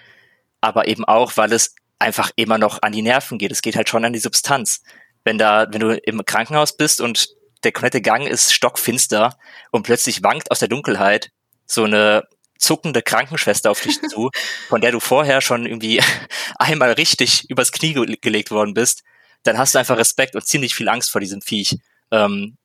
aber 0.61 0.87
eben 0.87 1.05
auch, 1.05 1.35
weil 1.35 1.51
es 1.51 1.75
einfach 1.99 2.31
immer 2.35 2.57
noch 2.57 2.81
an 2.81 2.91
die 2.91 3.01
Nerven 3.01 3.37
geht. 3.37 3.51
Es 3.51 3.61
geht 3.61 3.75
halt 3.75 3.89
schon 3.89 4.05
an 4.05 4.13
die 4.13 4.19
Substanz. 4.19 4.81
Wenn 5.23 5.37
da, 5.37 5.67
wenn 5.71 5.79
du 5.79 5.97
im 5.97 6.23
Krankenhaus 6.25 6.77
bist 6.77 7.01
und 7.01 7.29
der 7.63 7.71
komplette 7.71 8.01
Gang 8.01 8.27
ist 8.27 8.53
stockfinster 8.53 9.37
und 9.71 9.83
plötzlich 9.83 10.23
wankt 10.23 10.51
aus 10.51 10.59
der 10.59 10.67
Dunkelheit 10.67 11.31
so 11.65 11.83
eine 11.83 12.23
zuckende 12.57 13.01
Krankenschwester 13.01 13.71
auf 13.71 13.81
dich 13.81 14.01
zu, 14.09 14.31
von 14.67 14.81
der 14.81 14.91
du 14.91 14.99
vorher 14.99 15.41
schon 15.41 15.65
irgendwie 15.65 16.01
einmal 16.55 16.93
richtig 16.93 17.49
übers 17.49 17.71
Knie 17.71 17.93
ge 17.93 18.17
gelegt 18.21 18.51
worden 18.51 18.73
bist, 18.73 19.03
dann 19.43 19.57
hast 19.57 19.75
du 19.75 19.79
einfach 19.79 19.97
Respekt 19.97 20.35
und 20.35 20.45
ziemlich 20.45 20.75
viel 20.75 20.89
Angst 20.89 21.11
vor 21.11 21.21
diesem 21.21 21.41
Viech. 21.41 21.77
Ähm, 22.11 22.57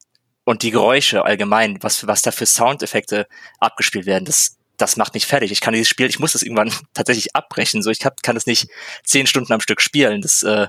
und 0.45 0.63
die 0.63 0.71
Geräusche 0.71 1.25
allgemein, 1.25 1.79
was, 1.83 2.07
was 2.07 2.23
da 2.23 2.33
für 2.33 2.47
Soundeffekte 2.47 3.27
abgespielt 3.59 4.07
werden, 4.07 4.25
das, 4.25 4.57
das 4.77 4.97
macht 4.97 5.15
mich 5.15 5.27
fertig. 5.27 5.53
Ich 5.53 5.61
kann 5.61 5.75
dieses 5.75 5.89
Spiel, 5.89 6.07
ich 6.07 6.19
muss 6.19 6.33
das 6.33 6.43
irgendwann 6.43 6.73
tatsächlich 6.95 7.37
abbrechen. 7.37 7.83
So, 7.83 7.91
ich 7.91 8.05
hab, 8.05 8.23
kann 8.23 8.37
es 8.37 8.47
nicht 8.47 8.69
zehn 9.05 9.27
Stunden 9.27 9.53
am 9.53 9.61
Stück 9.61 9.81
spielen. 9.81 10.23
Das, 10.23 10.43
äh, 10.43 10.69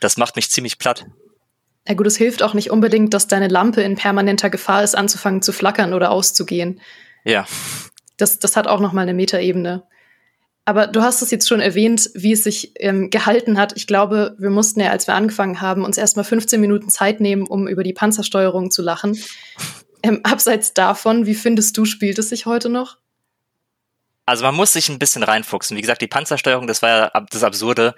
das 0.00 0.16
macht 0.16 0.36
mich 0.36 0.50
ziemlich 0.50 0.78
platt. 0.78 1.06
Ja 1.88 1.94
gut, 1.94 2.06
es 2.06 2.16
hilft 2.16 2.42
auch 2.42 2.52
nicht 2.52 2.70
unbedingt, 2.70 3.14
dass 3.14 3.28
deine 3.28 3.48
Lampe 3.48 3.80
in 3.82 3.94
permanenter 3.94 4.50
Gefahr 4.50 4.82
ist, 4.82 4.96
anzufangen 4.96 5.40
zu 5.40 5.52
flackern 5.52 5.94
oder 5.94 6.10
auszugehen. 6.10 6.80
Ja. 7.24 7.46
Das, 8.16 8.38
das 8.38 8.56
hat 8.56 8.66
auch 8.66 8.80
noch 8.80 8.92
mal 8.92 9.02
eine 9.02 9.14
Metaebene. 9.14 9.84
Aber 10.64 10.88
du 10.88 11.02
hast 11.02 11.22
es 11.22 11.30
jetzt 11.30 11.48
schon 11.48 11.60
erwähnt, 11.60 12.10
wie 12.14 12.32
es 12.32 12.42
sich 12.42 12.72
ähm, 12.80 13.08
gehalten 13.10 13.56
hat. 13.56 13.74
Ich 13.76 13.86
glaube, 13.86 14.34
wir 14.38 14.50
mussten 14.50 14.80
ja, 14.80 14.90
als 14.90 15.06
wir 15.06 15.14
angefangen 15.14 15.60
haben, 15.60 15.84
uns 15.84 15.96
erstmal 15.96 16.24
15 16.24 16.60
Minuten 16.60 16.88
Zeit 16.90 17.20
nehmen, 17.20 17.46
um 17.46 17.68
über 17.68 17.84
die 17.84 17.92
Panzersteuerung 17.92 18.72
zu 18.72 18.82
lachen. 18.82 19.16
Ähm, 20.02 20.20
abseits 20.24 20.74
davon, 20.74 21.24
wie 21.24 21.36
findest 21.36 21.76
du, 21.76 21.84
spielt 21.84 22.18
es 22.18 22.30
sich 22.30 22.46
heute 22.46 22.68
noch? 22.68 22.98
Also 24.26 24.44
man 24.44 24.56
muss 24.56 24.72
sich 24.72 24.88
ein 24.88 24.98
bisschen 24.98 25.22
reinfuchsen. 25.22 25.76
Wie 25.76 25.80
gesagt, 25.80 26.02
die 26.02 26.08
Panzersteuerung, 26.08 26.66
das 26.66 26.82
war 26.82 26.88
ja 26.88 27.26
das 27.30 27.44
Absurde, 27.44 27.94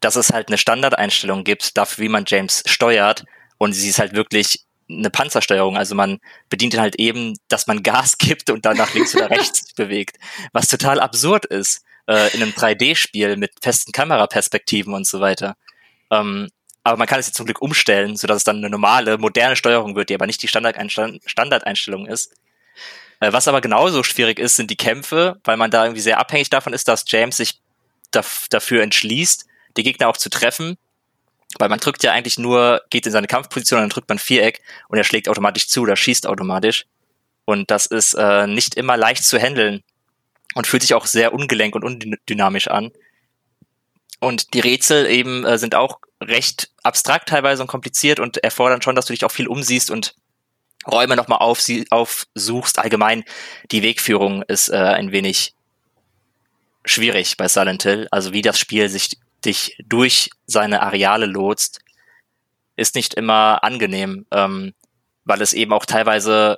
dass 0.00 0.14
es 0.14 0.32
halt 0.32 0.46
eine 0.46 0.58
Standardeinstellung 0.58 1.42
gibt 1.42 1.76
dafür, 1.76 2.04
wie 2.04 2.08
man 2.08 2.24
James 2.24 2.62
steuert. 2.66 3.24
Und 3.58 3.72
sie 3.72 3.88
ist 3.88 3.98
halt 3.98 4.14
wirklich 4.14 4.64
eine 4.88 5.10
Panzersteuerung. 5.10 5.76
Also 5.76 5.94
man 5.94 6.18
bedient 6.48 6.78
halt 6.78 6.96
eben, 6.96 7.36
dass 7.48 7.66
man 7.66 7.82
Gas 7.82 8.18
gibt 8.18 8.50
und 8.50 8.64
dann 8.64 8.76
nach 8.76 8.94
links 8.94 9.14
oder 9.14 9.30
rechts 9.30 9.72
bewegt. 9.74 10.18
Was 10.52 10.68
total 10.68 11.00
absurd 11.00 11.44
ist 11.46 11.82
äh, 12.06 12.34
in 12.34 12.42
einem 12.42 12.52
3D-Spiel 12.52 13.36
mit 13.36 13.52
festen 13.60 13.92
Kameraperspektiven 13.92 14.94
und 14.94 15.06
so 15.06 15.20
weiter. 15.20 15.56
Ähm, 16.10 16.48
aber 16.84 16.96
man 16.98 17.06
kann 17.06 17.20
es 17.20 17.26
jetzt 17.26 17.36
zum 17.36 17.46
Glück 17.46 17.62
umstellen, 17.62 18.16
sodass 18.16 18.38
es 18.38 18.44
dann 18.44 18.56
eine 18.56 18.70
normale, 18.70 19.18
moderne 19.18 19.56
Steuerung 19.56 19.94
wird, 19.94 20.10
die 20.10 20.14
aber 20.14 20.26
nicht 20.26 20.42
die 20.42 20.48
Standardeinstellung 20.48 22.06
ist. 22.06 22.34
Äh, 23.20 23.32
was 23.32 23.46
aber 23.46 23.60
genauso 23.60 24.02
schwierig 24.02 24.38
ist, 24.38 24.56
sind 24.56 24.70
die 24.70 24.76
Kämpfe, 24.76 25.40
weil 25.44 25.56
man 25.56 25.70
da 25.70 25.84
irgendwie 25.84 26.00
sehr 26.00 26.18
abhängig 26.18 26.50
davon 26.50 26.72
ist, 26.72 26.88
dass 26.88 27.04
James 27.06 27.36
sich 27.36 27.60
daf 28.10 28.46
dafür 28.50 28.82
entschließt, 28.82 29.46
die 29.76 29.82
Gegner 29.84 30.08
auch 30.08 30.16
zu 30.16 30.28
treffen. 30.28 30.76
Weil 31.58 31.68
man 31.68 31.80
drückt 31.80 32.02
ja 32.02 32.12
eigentlich 32.12 32.38
nur, 32.38 32.82
geht 32.90 33.06
in 33.06 33.12
seine 33.12 33.26
Kampfposition 33.26 33.80
dann 33.80 33.90
drückt 33.90 34.08
man 34.08 34.18
Viereck 34.18 34.62
und 34.88 34.98
er 34.98 35.04
schlägt 35.04 35.28
automatisch 35.28 35.68
zu 35.68 35.82
oder 35.82 35.96
schießt 35.96 36.26
automatisch. 36.26 36.86
Und 37.44 37.70
das 37.70 37.86
ist 37.86 38.14
äh, 38.14 38.46
nicht 38.46 38.76
immer 38.76 38.96
leicht 38.96 39.24
zu 39.24 39.38
handeln, 39.38 39.82
und 40.54 40.66
fühlt 40.66 40.82
sich 40.82 40.94
auch 40.94 41.06
sehr 41.06 41.32
ungelenk 41.32 41.74
und 41.74 41.84
undynamisch 41.84 42.68
an. 42.68 42.90
Und 44.20 44.54
die 44.54 44.60
Rätsel 44.60 45.06
eben 45.06 45.44
äh, 45.44 45.58
sind 45.58 45.74
auch 45.74 45.98
recht 46.22 46.70
abstrakt 46.82 47.28
teilweise 47.28 47.62
und 47.62 47.68
kompliziert 47.68 48.20
und 48.20 48.38
erfordern 48.38 48.82
schon, 48.82 48.94
dass 48.94 49.06
du 49.06 49.12
dich 49.12 49.24
auch 49.24 49.32
viel 49.32 49.48
umsiehst 49.48 49.90
und 49.90 50.14
Räume 50.86 51.16
nochmal 51.16 51.38
aufsuchst. 51.40 52.78
Allgemein 52.78 53.24
die 53.70 53.82
Wegführung 53.82 54.42
ist 54.42 54.68
äh, 54.68 54.76
ein 54.76 55.12
wenig 55.12 55.54
schwierig 56.84 57.36
bei 57.36 57.48
Silent 57.48 57.82
Hill. 57.82 58.08
Also 58.10 58.32
wie 58.32 58.42
das 58.42 58.58
Spiel 58.58 58.88
sich 58.88 59.18
dich 59.44 59.76
durch 59.84 60.30
seine 60.46 60.82
Areale 60.82 61.26
lotst, 61.26 61.80
ist 62.76 62.94
nicht 62.94 63.14
immer 63.14 63.62
angenehm, 63.62 64.26
ähm, 64.30 64.74
weil 65.24 65.42
es 65.42 65.52
eben 65.52 65.72
auch 65.72 65.84
teilweise 65.84 66.56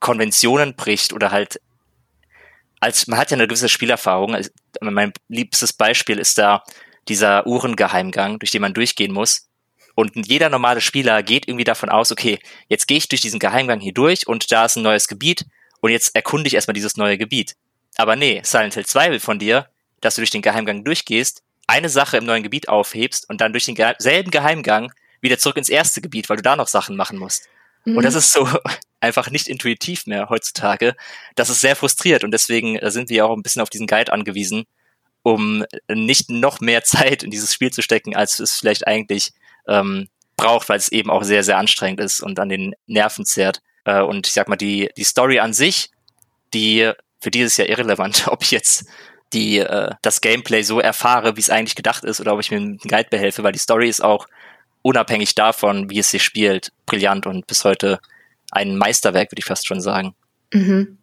Konventionen 0.00 0.76
bricht 0.76 1.12
oder 1.12 1.30
halt 1.30 1.60
als 2.80 3.06
man 3.06 3.18
hat 3.18 3.30
ja 3.30 3.36
eine 3.36 3.46
gewisse 3.46 3.68
Spielerfahrung. 3.68 4.36
Mein 4.80 5.12
liebstes 5.28 5.72
Beispiel 5.72 6.18
ist 6.18 6.38
da 6.38 6.62
dieser 7.08 7.46
Uhrengeheimgang, 7.46 8.38
durch 8.38 8.50
den 8.50 8.62
man 8.62 8.74
durchgehen 8.74 9.12
muss. 9.12 9.48
Und 9.94 10.12
jeder 10.26 10.50
normale 10.50 10.80
Spieler 10.80 11.22
geht 11.22 11.48
irgendwie 11.48 11.64
davon 11.64 11.88
aus, 11.88 12.12
okay, 12.12 12.38
jetzt 12.68 12.86
gehe 12.86 12.98
ich 12.98 13.08
durch 13.08 13.22
diesen 13.22 13.40
Geheimgang 13.40 13.80
hier 13.80 13.94
durch 13.94 14.26
und 14.26 14.52
da 14.52 14.66
ist 14.66 14.76
ein 14.76 14.82
neues 14.82 15.08
Gebiet 15.08 15.46
und 15.80 15.90
jetzt 15.90 16.14
erkunde 16.14 16.48
ich 16.48 16.54
erstmal 16.54 16.74
dieses 16.74 16.96
neue 16.98 17.16
Gebiet. 17.16 17.56
Aber 17.96 18.14
nee, 18.14 18.42
Silent 18.44 18.74
Hill 18.74 18.84
2 18.84 19.10
will 19.12 19.20
von 19.20 19.38
dir, 19.38 19.70
dass 20.02 20.16
du 20.16 20.20
durch 20.20 20.30
den 20.30 20.42
Geheimgang 20.42 20.84
durchgehst, 20.84 21.42
eine 21.66 21.88
Sache 21.88 22.16
im 22.16 22.24
neuen 22.24 22.42
Gebiet 22.42 22.68
aufhebst 22.68 23.28
und 23.28 23.40
dann 23.40 23.52
durch 23.52 23.64
den 23.64 23.76
selben 23.98 24.30
Geheimgang 24.30 24.92
wieder 25.20 25.38
zurück 25.38 25.56
ins 25.56 25.68
erste 25.68 26.00
Gebiet, 26.00 26.28
weil 26.28 26.36
du 26.36 26.42
da 26.42 26.56
noch 26.56 26.68
Sachen 26.68 26.96
machen 26.96 27.18
musst. 27.18 27.48
Mhm. 27.84 27.96
Und 27.96 28.04
das 28.04 28.14
ist 28.14 28.32
so 28.32 28.48
einfach 29.00 29.30
nicht 29.30 29.48
intuitiv 29.48 30.06
mehr 30.06 30.28
heutzutage. 30.28 30.94
Das 31.34 31.50
ist 31.50 31.60
sehr 31.60 31.76
frustriert 31.76 32.24
und 32.24 32.30
deswegen 32.30 32.76
äh, 32.76 32.90
sind 32.90 33.08
wir 33.08 33.26
auch 33.26 33.36
ein 33.36 33.42
bisschen 33.42 33.62
auf 33.62 33.70
diesen 33.70 33.86
Guide 33.86 34.12
angewiesen, 34.12 34.64
um 35.22 35.64
nicht 35.88 36.30
noch 36.30 36.60
mehr 36.60 36.84
Zeit 36.84 37.22
in 37.22 37.30
dieses 37.30 37.52
Spiel 37.52 37.72
zu 37.72 37.82
stecken, 37.82 38.14
als 38.14 38.38
es 38.38 38.58
vielleicht 38.58 38.86
eigentlich 38.86 39.32
ähm, 39.66 40.08
braucht, 40.36 40.68
weil 40.68 40.78
es 40.78 40.92
eben 40.92 41.10
auch 41.10 41.24
sehr, 41.24 41.42
sehr 41.42 41.58
anstrengend 41.58 42.00
ist 42.00 42.20
und 42.20 42.38
an 42.38 42.48
den 42.48 42.74
Nerven 42.86 43.24
zehrt. 43.24 43.62
Äh, 43.84 44.02
und 44.02 44.26
ich 44.26 44.32
sag 44.32 44.48
mal, 44.48 44.56
die, 44.56 44.90
die 44.96 45.04
Story 45.04 45.40
an 45.40 45.52
sich, 45.52 45.90
die 46.54 46.92
für 47.20 47.30
dieses 47.30 47.56
Jahr 47.56 47.68
irrelevant, 47.68 48.28
ob 48.28 48.42
ich 48.42 48.50
jetzt 48.50 48.86
die, 49.36 49.58
äh, 49.58 49.90
das 50.02 50.20
Gameplay 50.20 50.62
so 50.62 50.80
erfahre, 50.80 51.36
wie 51.36 51.40
es 51.40 51.50
eigentlich 51.50 51.76
gedacht 51.76 52.04
ist, 52.04 52.20
oder 52.20 52.32
ob 52.32 52.40
ich 52.40 52.50
mir 52.50 52.60
mit 52.60 52.82
dem 52.82 52.88
Guide 52.88 53.08
behelfe, 53.10 53.42
weil 53.44 53.52
die 53.52 53.58
Story 53.58 53.88
ist 53.88 54.02
auch 54.02 54.26
unabhängig 54.82 55.34
davon, 55.34 55.90
wie 55.90 55.98
es 55.98 56.10
sich 56.10 56.22
spielt, 56.22 56.72
brillant 56.86 57.26
und 57.26 57.46
bis 57.46 57.64
heute 57.64 58.00
ein 58.50 58.76
Meisterwerk, 58.76 59.30
würde 59.30 59.40
ich 59.40 59.44
fast 59.44 59.66
schon 59.66 59.80
sagen. 59.80 60.14
Mhm. 60.52 60.98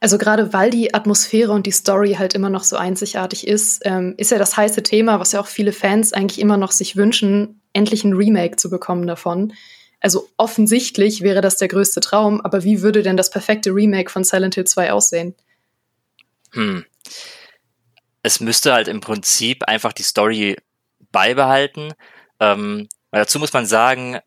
Also 0.00 0.18
gerade 0.18 0.52
weil 0.52 0.70
die 0.70 0.94
Atmosphäre 0.94 1.52
und 1.52 1.66
die 1.66 1.72
Story 1.72 2.14
halt 2.14 2.34
immer 2.34 2.50
noch 2.50 2.64
so 2.64 2.76
einzigartig 2.76 3.46
ist, 3.46 3.82
ähm, 3.84 4.14
ist 4.16 4.30
ja 4.30 4.38
das 4.38 4.56
heiße 4.56 4.82
Thema, 4.82 5.20
was 5.20 5.32
ja 5.32 5.40
auch 5.40 5.46
viele 5.46 5.72
Fans 5.72 6.12
eigentlich 6.12 6.40
immer 6.40 6.56
noch 6.56 6.70
sich 6.70 6.96
wünschen, 6.96 7.60
endlich 7.72 8.04
ein 8.04 8.14
Remake 8.14 8.56
zu 8.56 8.70
bekommen 8.70 9.06
davon. 9.06 9.52
Also 10.00 10.28
offensichtlich 10.36 11.22
wäre 11.22 11.40
das 11.40 11.56
der 11.56 11.68
größte 11.68 12.00
Traum, 12.00 12.40
aber 12.42 12.62
wie 12.62 12.82
würde 12.82 13.02
denn 13.02 13.16
das 13.16 13.30
perfekte 13.30 13.70
Remake 13.70 14.10
von 14.10 14.22
Silent 14.22 14.54
Hill 14.54 14.66
2 14.66 14.92
aussehen? 14.92 15.34
Hm. 16.52 16.84
Es 18.24 18.40
müsste 18.40 18.72
halt 18.72 18.88
im 18.88 19.00
Prinzip 19.00 19.64
einfach 19.64 19.92
die 19.92 20.02
Story 20.02 20.56
beibehalten. 21.12 21.92
Ähm, 22.40 22.88
dazu 23.12 23.38
muss 23.38 23.52
man 23.52 23.66
sagen, 23.66 24.18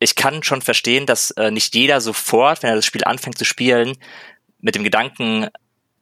ich 0.00 0.16
kann 0.16 0.42
schon 0.42 0.60
verstehen, 0.60 1.06
dass 1.06 1.30
äh, 1.32 1.52
nicht 1.52 1.74
jeder 1.76 2.00
sofort, 2.00 2.62
wenn 2.62 2.70
er 2.70 2.76
das 2.76 2.84
Spiel 2.84 3.04
anfängt 3.04 3.38
zu 3.38 3.44
spielen, 3.44 3.96
mit 4.58 4.74
dem 4.74 4.82
Gedanken 4.82 5.48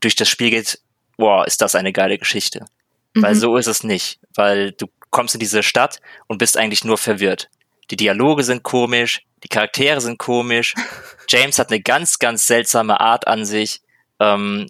durch 0.00 0.16
das 0.16 0.28
Spiel 0.30 0.48
geht, 0.50 0.80
boah, 1.18 1.46
ist 1.46 1.60
das 1.60 1.74
eine 1.74 1.92
geile 1.92 2.16
Geschichte. 2.16 2.64
Mhm. 3.14 3.22
Weil 3.22 3.34
so 3.34 3.56
ist 3.58 3.66
es 3.66 3.84
nicht. 3.84 4.18
Weil 4.34 4.72
du 4.72 4.86
kommst 5.10 5.34
in 5.34 5.40
diese 5.40 5.62
Stadt 5.62 6.00
und 6.26 6.38
bist 6.38 6.56
eigentlich 6.56 6.84
nur 6.84 6.96
verwirrt. 6.96 7.50
Die 7.90 7.96
Dialoge 7.96 8.44
sind 8.44 8.62
komisch, 8.62 9.22
die 9.44 9.48
Charaktere 9.48 10.00
sind 10.00 10.18
komisch. 10.18 10.74
James 11.28 11.58
hat 11.58 11.70
eine 11.70 11.82
ganz, 11.82 12.18
ganz 12.18 12.46
seltsame 12.46 13.00
Art 13.00 13.26
an 13.26 13.44
sich. 13.44 13.82
Ähm, 14.18 14.68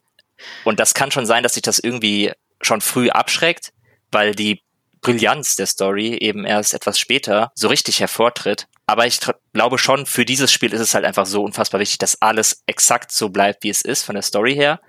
und 0.64 0.80
das 0.80 0.94
kann 0.94 1.10
schon 1.10 1.26
sein, 1.26 1.42
dass 1.42 1.54
sich 1.54 1.62
das 1.62 1.78
irgendwie 1.78 2.32
schon 2.60 2.80
früh 2.80 3.10
abschreckt, 3.10 3.72
weil 4.10 4.34
die 4.34 4.62
Brillanz 5.00 5.56
der 5.56 5.66
Story 5.66 6.18
eben 6.20 6.44
erst 6.44 6.74
etwas 6.74 6.98
später 6.98 7.52
so 7.54 7.68
richtig 7.68 8.00
hervortritt. 8.00 8.66
Aber 8.86 9.06
ich 9.06 9.20
glaube 9.52 9.78
schon, 9.78 10.04
für 10.04 10.24
dieses 10.24 10.52
Spiel 10.52 10.72
ist 10.72 10.80
es 10.80 10.94
halt 10.94 11.04
einfach 11.04 11.26
so 11.26 11.42
unfassbar 11.42 11.80
wichtig, 11.80 11.98
dass 11.98 12.20
alles 12.20 12.62
exakt 12.66 13.12
so 13.12 13.30
bleibt, 13.30 13.64
wie 13.64 13.70
es 13.70 13.82
ist 13.82 14.02
von 14.02 14.14
der 14.14 14.22
Story 14.22 14.54
her. 14.54 14.80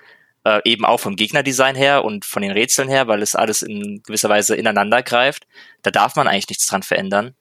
Äh, 0.44 0.60
eben 0.66 0.86
auch 0.86 1.00
vom 1.00 1.16
Gegnerdesign 1.16 1.76
her 1.76 2.04
und 2.04 2.26
von 2.26 2.42
den 2.42 2.52
Rätseln 2.52 2.90
her, 2.90 3.08
weil 3.08 3.22
es 3.22 3.36
alles 3.36 3.62
in 3.62 4.02
gewisser 4.04 4.28
Weise 4.28 4.56
ineinander 4.56 5.04
greift. 5.04 5.46
Da 5.84 5.92
darf 5.92 6.16
man 6.16 6.28
eigentlich 6.28 6.50
nichts 6.50 6.66
dran 6.66 6.84
verändern. 6.84 7.36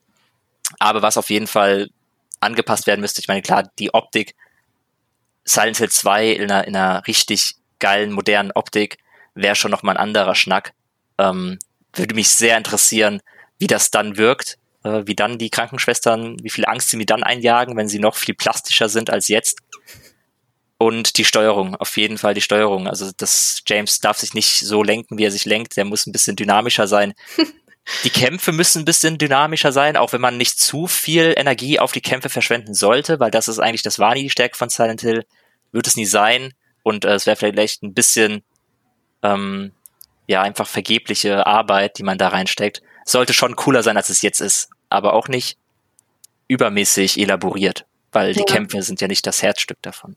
Aber 0.79 1.01
was 1.01 1.17
auf 1.17 1.29
jeden 1.29 1.47
Fall 1.47 1.89
angepasst 2.39 2.87
werden 2.87 3.01
müsste, 3.01 3.19
ich 3.19 3.27
meine, 3.27 3.41
klar, 3.41 3.69
die 3.79 3.93
Optik, 3.93 4.35
Silent 5.43 5.77
Hill 5.77 5.89
2 5.89 6.27
in 6.29 6.51
einer, 6.51 6.67
in 6.67 6.75
einer 6.75 7.07
richtig 7.07 7.55
geilen, 7.81 8.11
modernen 8.13 8.51
Optik, 8.53 8.97
wäre 9.35 9.55
schon 9.55 9.71
nochmal 9.71 9.97
ein 9.97 10.03
anderer 10.03 10.35
Schnack. 10.35 10.73
Ähm, 11.17 11.59
würde 11.93 12.15
mich 12.15 12.29
sehr 12.29 12.57
interessieren, 12.57 13.21
wie 13.59 13.67
das 13.67 13.91
dann 13.91 14.17
wirkt, 14.17 14.57
äh, 14.83 15.03
wie 15.05 15.15
dann 15.15 15.37
die 15.37 15.49
Krankenschwestern, 15.49 16.37
wie 16.41 16.49
viel 16.49 16.65
Angst 16.65 16.89
sie 16.89 16.97
mir 16.97 17.05
dann 17.05 17.23
einjagen, 17.23 17.75
wenn 17.75 17.89
sie 17.89 17.99
noch 17.99 18.15
viel 18.15 18.35
plastischer 18.35 18.89
sind 18.89 19.09
als 19.09 19.27
jetzt. 19.27 19.59
Und 20.77 21.17
die 21.17 21.25
Steuerung, 21.25 21.75
auf 21.75 21.95
jeden 21.97 22.17
Fall 22.17 22.33
die 22.33 22.41
Steuerung. 22.41 22.87
Also 22.87 23.11
das 23.15 23.61
James 23.67 23.99
darf 23.99 24.17
sich 24.17 24.33
nicht 24.33 24.61
so 24.61 24.81
lenken, 24.81 25.19
wie 25.19 25.25
er 25.25 25.31
sich 25.31 25.45
lenkt. 25.45 25.77
Der 25.77 25.85
muss 25.85 26.07
ein 26.07 26.11
bisschen 26.11 26.35
dynamischer 26.35 26.87
sein. 26.87 27.13
die 28.03 28.09
Kämpfe 28.09 28.51
müssen 28.51 28.81
ein 28.81 28.85
bisschen 28.85 29.19
dynamischer 29.19 29.71
sein, 29.71 29.95
auch 29.95 30.11
wenn 30.13 30.21
man 30.21 30.37
nicht 30.37 30.59
zu 30.59 30.87
viel 30.87 31.35
Energie 31.37 31.79
auf 31.79 31.91
die 31.91 32.01
Kämpfe 32.01 32.29
verschwenden 32.29 32.73
sollte, 32.73 33.19
weil 33.19 33.29
das 33.29 33.47
ist 33.47 33.59
eigentlich, 33.59 33.83
das 33.83 33.99
war 33.99 34.15
nie 34.15 34.23
die 34.23 34.29
Stärke 34.31 34.57
von 34.57 34.69
Silent 34.69 35.01
Hill, 35.01 35.25
wird 35.71 35.85
es 35.85 35.95
nie 35.95 36.05
sein. 36.05 36.53
Und 36.83 37.05
äh, 37.05 37.13
es 37.13 37.25
wäre 37.25 37.37
vielleicht 37.37 37.83
ein 37.83 37.93
bisschen 37.93 38.43
ähm, 39.23 39.71
ja 40.27 40.41
einfach 40.41 40.67
vergebliche 40.67 41.45
Arbeit, 41.45 41.97
die 41.97 42.03
man 42.03 42.17
da 42.17 42.29
reinsteckt. 42.29 42.81
Sollte 43.05 43.33
schon 43.33 43.55
cooler 43.55 43.83
sein, 43.83 43.97
als 43.97 44.09
es 44.09 44.21
jetzt 44.21 44.41
ist, 44.41 44.69
aber 44.89 45.13
auch 45.13 45.27
nicht 45.27 45.57
übermäßig 46.47 47.19
elaboriert, 47.19 47.85
weil 48.11 48.33
die 48.33 48.43
Kämpfe 48.43 48.81
sind 48.81 49.01
ja 49.01 49.07
nicht 49.07 49.25
das 49.25 49.41
Herzstück 49.41 49.81
davon. 49.81 50.15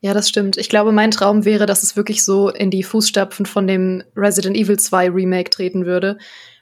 Ja, 0.00 0.14
das 0.14 0.28
stimmt. 0.28 0.56
Ich 0.56 0.68
glaube, 0.68 0.92
mein 0.92 1.10
Traum 1.10 1.44
wäre, 1.44 1.66
dass 1.66 1.82
es 1.82 1.96
wirklich 1.96 2.24
so 2.24 2.50
in 2.50 2.70
die 2.70 2.84
Fußstapfen 2.84 3.46
von 3.46 3.66
dem 3.66 4.04
Resident 4.14 4.56
Evil 4.56 4.78
2 4.78 5.10
Remake 5.10 5.50
treten 5.50 5.86
würde. 5.86 6.18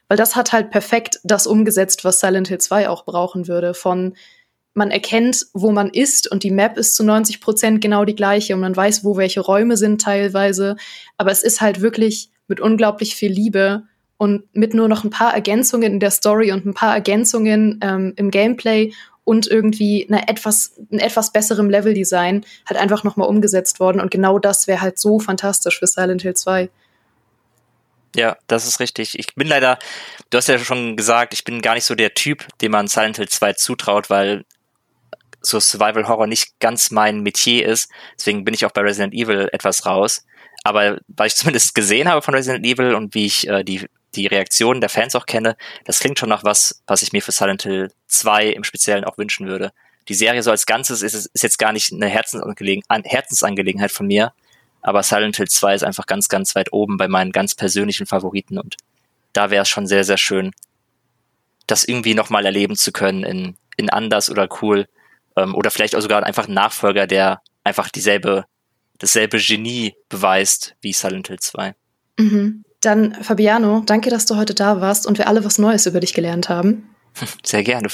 Weil 0.07 0.17
das 0.17 0.35
hat 0.35 0.53
halt 0.53 0.71
perfekt 0.71 1.19
das 1.23 1.45
umgesetzt, 1.45 2.03
was 2.03 2.19
Silent 2.19 2.47
Hill 2.47 2.59
2 2.59 2.89
auch 2.89 3.05
brauchen 3.05 3.47
würde. 3.47 3.73
Von 3.73 4.15
man 4.77 4.91
erkennt, 4.91 5.47
wo 5.53 5.71
man 5.71 5.89
ist 5.89 6.31
und 6.31 6.43
die 6.43 6.51
Map 6.51 6.77
ist 6.77 6.95
zu 6.95 7.03
90 7.03 7.41
Prozent 7.41 7.81
genau 7.81 8.05
die 8.05 8.15
gleiche 8.15 8.53
und 8.53 8.61
man 8.61 8.75
weiß, 8.75 9.03
wo 9.03 9.17
welche 9.17 9.41
Räume 9.41 9.75
sind 9.75 9.99
teilweise. 9.99 10.77
Aber 11.17 11.31
es 11.31 11.43
ist 11.43 11.61
halt 11.61 11.81
wirklich 11.81 12.29
mit 12.47 12.59
unglaublich 12.59 13.15
viel 13.15 13.31
Liebe 13.31 13.83
und 14.17 14.43
mit 14.55 14.75
nur 14.75 14.87
noch 14.87 15.03
ein 15.03 15.09
paar 15.09 15.33
Ergänzungen 15.33 15.93
in 15.93 15.99
der 15.99 16.11
Story 16.11 16.51
und 16.51 16.65
ein 16.65 16.75
paar 16.75 16.93
Ergänzungen 16.93 17.79
ähm, 17.81 18.13
im 18.15 18.29
Gameplay 18.29 18.93
und 19.23 19.47
irgendwie 19.47 20.07
einer 20.09 20.29
etwas, 20.29 20.73
ein 20.91 20.99
etwas 20.99 21.33
besserem 21.33 21.69
Leveldesign 21.69 22.45
halt 22.69 22.79
einfach 22.79 23.03
nochmal 23.03 23.27
umgesetzt 23.27 23.79
worden. 23.79 23.99
Und 23.99 24.11
genau 24.11 24.37
das 24.37 24.67
wäre 24.67 24.81
halt 24.81 24.99
so 24.99 25.19
fantastisch 25.19 25.79
für 25.79 25.87
Silent 25.87 26.21
Hill 26.21 26.35
2. 26.35 26.69
Ja, 28.15 28.37
das 28.45 28.67
ist 28.67 28.79
richtig. 28.79 29.17
Ich 29.17 29.33
bin 29.35 29.47
leider, 29.47 29.79
du 30.29 30.37
hast 30.37 30.47
ja 30.47 30.57
schon 30.59 30.95
gesagt, 30.95 31.33
ich 31.33 31.43
bin 31.43 31.61
gar 31.61 31.73
nicht 31.73 31.83
so 31.83 31.95
der 31.95 32.13
Typ, 32.13 32.45
dem 32.61 32.71
man 32.71 32.87
Silent 32.87 33.17
Hill 33.17 33.27
2 33.27 33.53
zutraut, 33.53 34.09
weil 34.09 34.45
so 35.47 35.59
Survival 35.59 36.07
Horror 36.07 36.27
nicht 36.27 36.59
ganz 36.59 36.91
mein 36.91 37.21
Metier 37.21 37.67
ist. 37.67 37.89
Deswegen 38.17 38.43
bin 38.43 38.53
ich 38.53 38.65
auch 38.65 38.71
bei 38.71 38.81
Resident 38.81 39.13
Evil 39.13 39.49
etwas 39.51 39.85
raus. 39.85 40.25
Aber 40.63 40.99
weil 41.07 41.27
ich 41.27 41.35
zumindest 41.37 41.75
gesehen 41.75 42.09
habe 42.09 42.21
von 42.21 42.33
Resident 42.33 42.65
Evil 42.65 42.93
und 42.93 43.13
wie 43.13 43.25
ich 43.25 43.47
äh, 43.47 43.63
die, 43.63 43.85
die 44.15 44.27
Reaktionen 44.27 44.81
der 44.81 44.89
Fans 44.89 45.15
auch 45.15 45.25
kenne, 45.25 45.55
das 45.85 45.99
klingt 45.99 46.19
schon 46.19 46.29
nach 46.29 46.43
was, 46.43 46.81
was 46.87 47.01
ich 47.01 47.13
mir 47.13 47.21
für 47.21 47.31
Silent 47.31 47.63
Hill 47.63 47.91
2 48.07 48.49
im 48.49 48.63
Speziellen 48.63 49.05
auch 49.05 49.17
wünschen 49.17 49.47
würde. 49.47 49.71
Die 50.07 50.13
Serie 50.13 50.43
so 50.43 50.51
als 50.51 50.65
Ganzes 50.65 51.01
ist, 51.01 51.13
ist 51.13 51.43
jetzt 51.43 51.59
gar 51.59 51.73
nicht 51.73 51.91
eine 51.91 52.07
Herzensangelegenheit, 52.07 53.05
Herzensangelegenheit 53.05 53.91
von 53.91 54.07
mir, 54.07 54.33
aber 54.81 55.03
Silent 55.03 55.35
Hill 55.35 55.49
2 55.49 55.75
ist 55.75 55.83
einfach 55.83 56.05
ganz, 56.05 56.29
ganz 56.29 56.55
weit 56.55 56.71
oben 56.71 56.97
bei 56.97 57.09
meinen 57.09 57.33
ganz 57.33 57.55
persönlichen 57.55 58.05
Favoriten 58.05 58.57
und 58.57 58.77
da 59.33 59.51
wäre 59.51 59.63
es 59.63 59.69
schon 59.69 59.85
sehr, 59.85 60.05
sehr 60.05 60.17
schön, 60.17 60.53
das 61.67 61.83
irgendwie 61.83 62.13
nochmal 62.13 62.45
erleben 62.45 62.77
zu 62.77 62.93
können 62.93 63.23
in, 63.23 63.57
in 63.75 63.89
anders 63.89 64.29
oder 64.29 64.47
cool 64.61 64.87
ähm, 65.37 65.55
oder 65.55 65.71
vielleicht 65.71 65.95
auch 65.95 66.01
sogar 66.01 66.23
einfach 66.23 66.47
ein 66.47 66.53
Nachfolger, 66.53 67.07
der 67.07 67.41
einfach 67.63 67.89
dieselbe 67.89 68.45
dasselbe 68.99 69.37
Genie 69.37 69.95
beweist 70.09 70.75
wie 70.81 70.93
Silent 70.93 71.27
Hill 71.27 71.39
2. 71.39 71.75
Mhm. 72.19 72.63
Dann, 72.81 73.15
Fabiano, 73.23 73.81
danke, 73.85 74.09
dass 74.09 74.25
du 74.25 74.35
heute 74.35 74.53
da 74.53 74.81
warst 74.81 75.07
und 75.07 75.17
wir 75.17 75.27
alle 75.27 75.43
was 75.43 75.57
Neues 75.57 75.85
über 75.85 75.99
dich 75.99 76.13
gelernt 76.13 76.49
haben. 76.49 76.89
Sehr 77.43 77.63
gerne. 77.63 77.87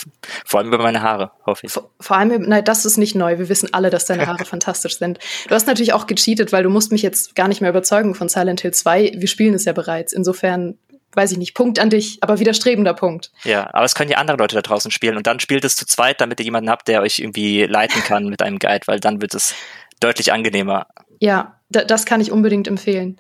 Vor 0.46 0.60
allem 0.60 0.68
über 0.68 0.80
meine 0.80 1.02
Haare, 1.02 1.32
hoffe 1.46 1.66
ich. 1.66 1.72
Vor, 1.72 1.90
vor 2.00 2.18
allem, 2.18 2.42
nein, 2.44 2.64
das 2.66 2.86
ist 2.86 2.98
nicht 2.98 3.16
neu. 3.16 3.38
Wir 3.38 3.48
wissen 3.48 3.74
alle, 3.74 3.90
dass 3.90 4.06
deine 4.06 4.28
Haare 4.28 4.46
fantastisch 4.46 4.98
sind. 4.98 5.20
Du 5.48 5.56
hast 5.56 5.68
natürlich 5.68 5.94
auch 5.94 6.08
gecheatet, 6.08 6.52
weil 6.52 6.64
du 6.64 6.70
musst 6.70 6.92
mich 6.92 7.02
jetzt 7.02 7.36
gar 7.36 7.48
nicht 7.48 7.62
mehr 7.62 7.70
überzeugen 7.70 8.16
von 8.16 8.28
Silent 8.28 8.62
Hill 8.62 8.74
2. 8.74 9.14
Wir 9.16 9.28
spielen 9.28 9.54
es 9.54 9.66
ja 9.66 9.72
bereits. 9.72 10.12
Insofern, 10.12 10.78
weiß 11.16 11.32
ich 11.32 11.38
nicht, 11.38 11.54
Punkt 11.54 11.80
an 11.80 11.90
dich, 11.90 12.18
aber 12.22 12.40
widerstrebender 12.40 12.94
Punkt. 12.94 13.32
Ja, 13.44 13.70
aber 13.74 13.86
es 13.86 13.96
können 13.96 14.12
ja 14.12 14.18
andere 14.18 14.38
Leute 14.38 14.56
da 14.56 14.62
draußen 14.62 14.92
spielen 14.92 15.18
und 15.18 15.28
dann 15.28 15.40
spielt 15.40 15.64
es 15.66 15.76
zu 15.76 15.86
zweit, 15.86 16.22
damit 16.22 16.40
ihr 16.40 16.46
jemanden 16.46 16.70
habt, 16.70 16.88
der 16.88 17.02
euch 17.02 17.20
irgendwie 17.20 17.64
leiten 17.64 18.02
kann 18.06 18.28
mit 18.28 18.42
einem 18.42 18.60
Guide, 18.60 18.88
weil 18.88 19.00
dann 19.00 19.22
wird 19.22 19.34
es 19.34 19.54
deutlich 20.00 20.34
angenehmer. 20.34 20.88
Ja, 21.20 21.60
das 21.70 22.06
kann 22.06 22.22
ich 22.22 22.32
unbedingt 22.32 22.68
empfehlen. 22.68 23.20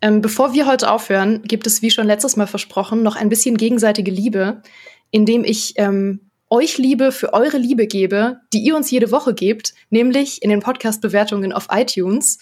Ähm, 0.00 0.20
bevor 0.20 0.52
wir 0.52 0.66
heute 0.66 0.90
aufhören, 0.90 1.42
gibt 1.42 1.66
es, 1.66 1.82
wie 1.82 1.90
schon 1.90 2.06
letztes 2.06 2.36
Mal 2.36 2.46
versprochen, 2.46 3.02
noch 3.02 3.16
ein 3.16 3.28
bisschen 3.28 3.56
gegenseitige 3.56 4.10
Liebe, 4.10 4.62
indem 5.10 5.44
ich 5.44 5.74
ähm, 5.76 6.23
euch 6.54 6.78
Liebe 6.78 7.10
für 7.10 7.32
eure 7.32 7.58
Liebe 7.58 7.88
gebe, 7.88 8.40
die 8.52 8.60
ihr 8.60 8.76
uns 8.76 8.88
jede 8.88 9.10
Woche 9.10 9.34
gebt, 9.34 9.74
nämlich 9.90 10.40
in 10.40 10.50
den 10.50 10.60
Podcast-Bewertungen 10.60 11.52
auf 11.52 11.66
iTunes. 11.70 12.38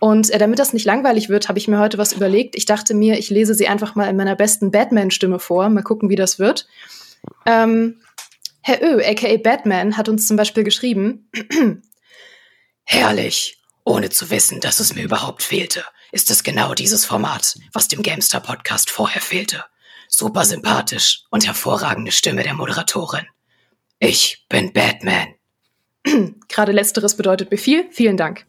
Und 0.00 0.28
äh, 0.30 0.38
damit 0.38 0.58
das 0.58 0.74
nicht 0.74 0.84
langweilig 0.84 1.30
wird, 1.30 1.48
habe 1.48 1.58
ich 1.58 1.66
mir 1.66 1.78
heute 1.78 1.96
was 1.96 2.12
überlegt. 2.12 2.56
Ich 2.56 2.66
dachte 2.66 2.92
mir, 2.92 3.18
ich 3.18 3.30
lese 3.30 3.54
sie 3.54 3.66
einfach 3.66 3.94
mal 3.94 4.08
in 4.10 4.16
meiner 4.16 4.36
besten 4.36 4.70
Batman-Stimme 4.70 5.38
vor. 5.38 5.70
Mal 5.70 5.82
gucken, 5.82 6.10
wie 6.10 6.16
das 6.16 6.38
wird. 6.38 6.66
Ähm, 7.46 8.02
Herr 8.60 8.82
Ö, 8.82 9.02
aka 9.02 9.36
Batman, 9.38 9.96
hat 9.96 10.10
uns 10.10 10.28
zum 10.28 10.36
Beispiel 10.36 10.62
geschrieben: 10.62 11.30
Herrlich. 12.84 13.58
Ohne 13.86 14.08
zu 14.08 14.30
wissen, 14.30 14.60
dass 14.60 14.80
es 14.80 14.94
mir 14.94 15.04
überhaupt 15.04 15.42
fehlte, 15.42 15.84
ist 16.10 16.30
es 16.30 16.42
genau 16.42 16.72
dieses 16.72 17.04
Format, 17.04 17.58
was 17.74 17.88
dem 17.88 18.02
Gamestar 18.02 18.40
Podcast 18.40 18.88
vorher 18.90 19.20
fehlte. 19.20 19.64
Super 20.08 20.46
sympathisch 20.46 21.24
und 21.30 21.46
hervorragende 21.46 22.10
Stimme 22.10 22.42
der 22.42 22.54
Moderatorin. 22.54 23.26
Ich 24.06 24.44
bin 24.50 24.70
Batman. 24.74 25.28
Gerade 26.48 26.72
letzteres 26.72 27.16
bedeutet 27.16 27.50
mir 27.50 27.56
viel. 27.56 27.86
Vielen 27.90 28.18
Dank. 28.18 28.44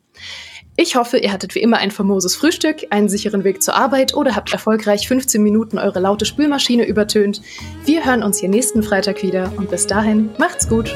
Ich 0.75 0.97
hoffe, 0.97 1.17
ihr 1.17 1.31
hattet 1.31 1.55
wie 1.55 1.61
immer 1.61 1.77
ein 1.77 1.91
famoses 1.91 2.35
Frühstück, 2.35 2.87
einen 2.89 3.07
sicheren 3.07 3.45
Weg 3.45 3.63
zur 3.63 3.75
Arbeit 3.75 4.13
oder 4.15 4.35
habt 4.35 4.51
erfolgreich 4.51 5.07
15 5.07 5.41
Minuten 5.41 5.77
eure 5.77 6.01
laute 6.01 6.25
Spülmaschine 6.25 6.85
übertönt. 6.85 7.41
Wir 7.85 8.03
hören 8.03 8.21
uns 8.21 8.39
hier 8.39 8.49
nächsten 8.49 8.83
Freitag 8.83 9.23
wieder 9.23 9.53
und 9.55 9.69
bis 9.69 9.87
dahin 9.87 10.31
macht's 10.37 10.67
gut. 10.67 10.93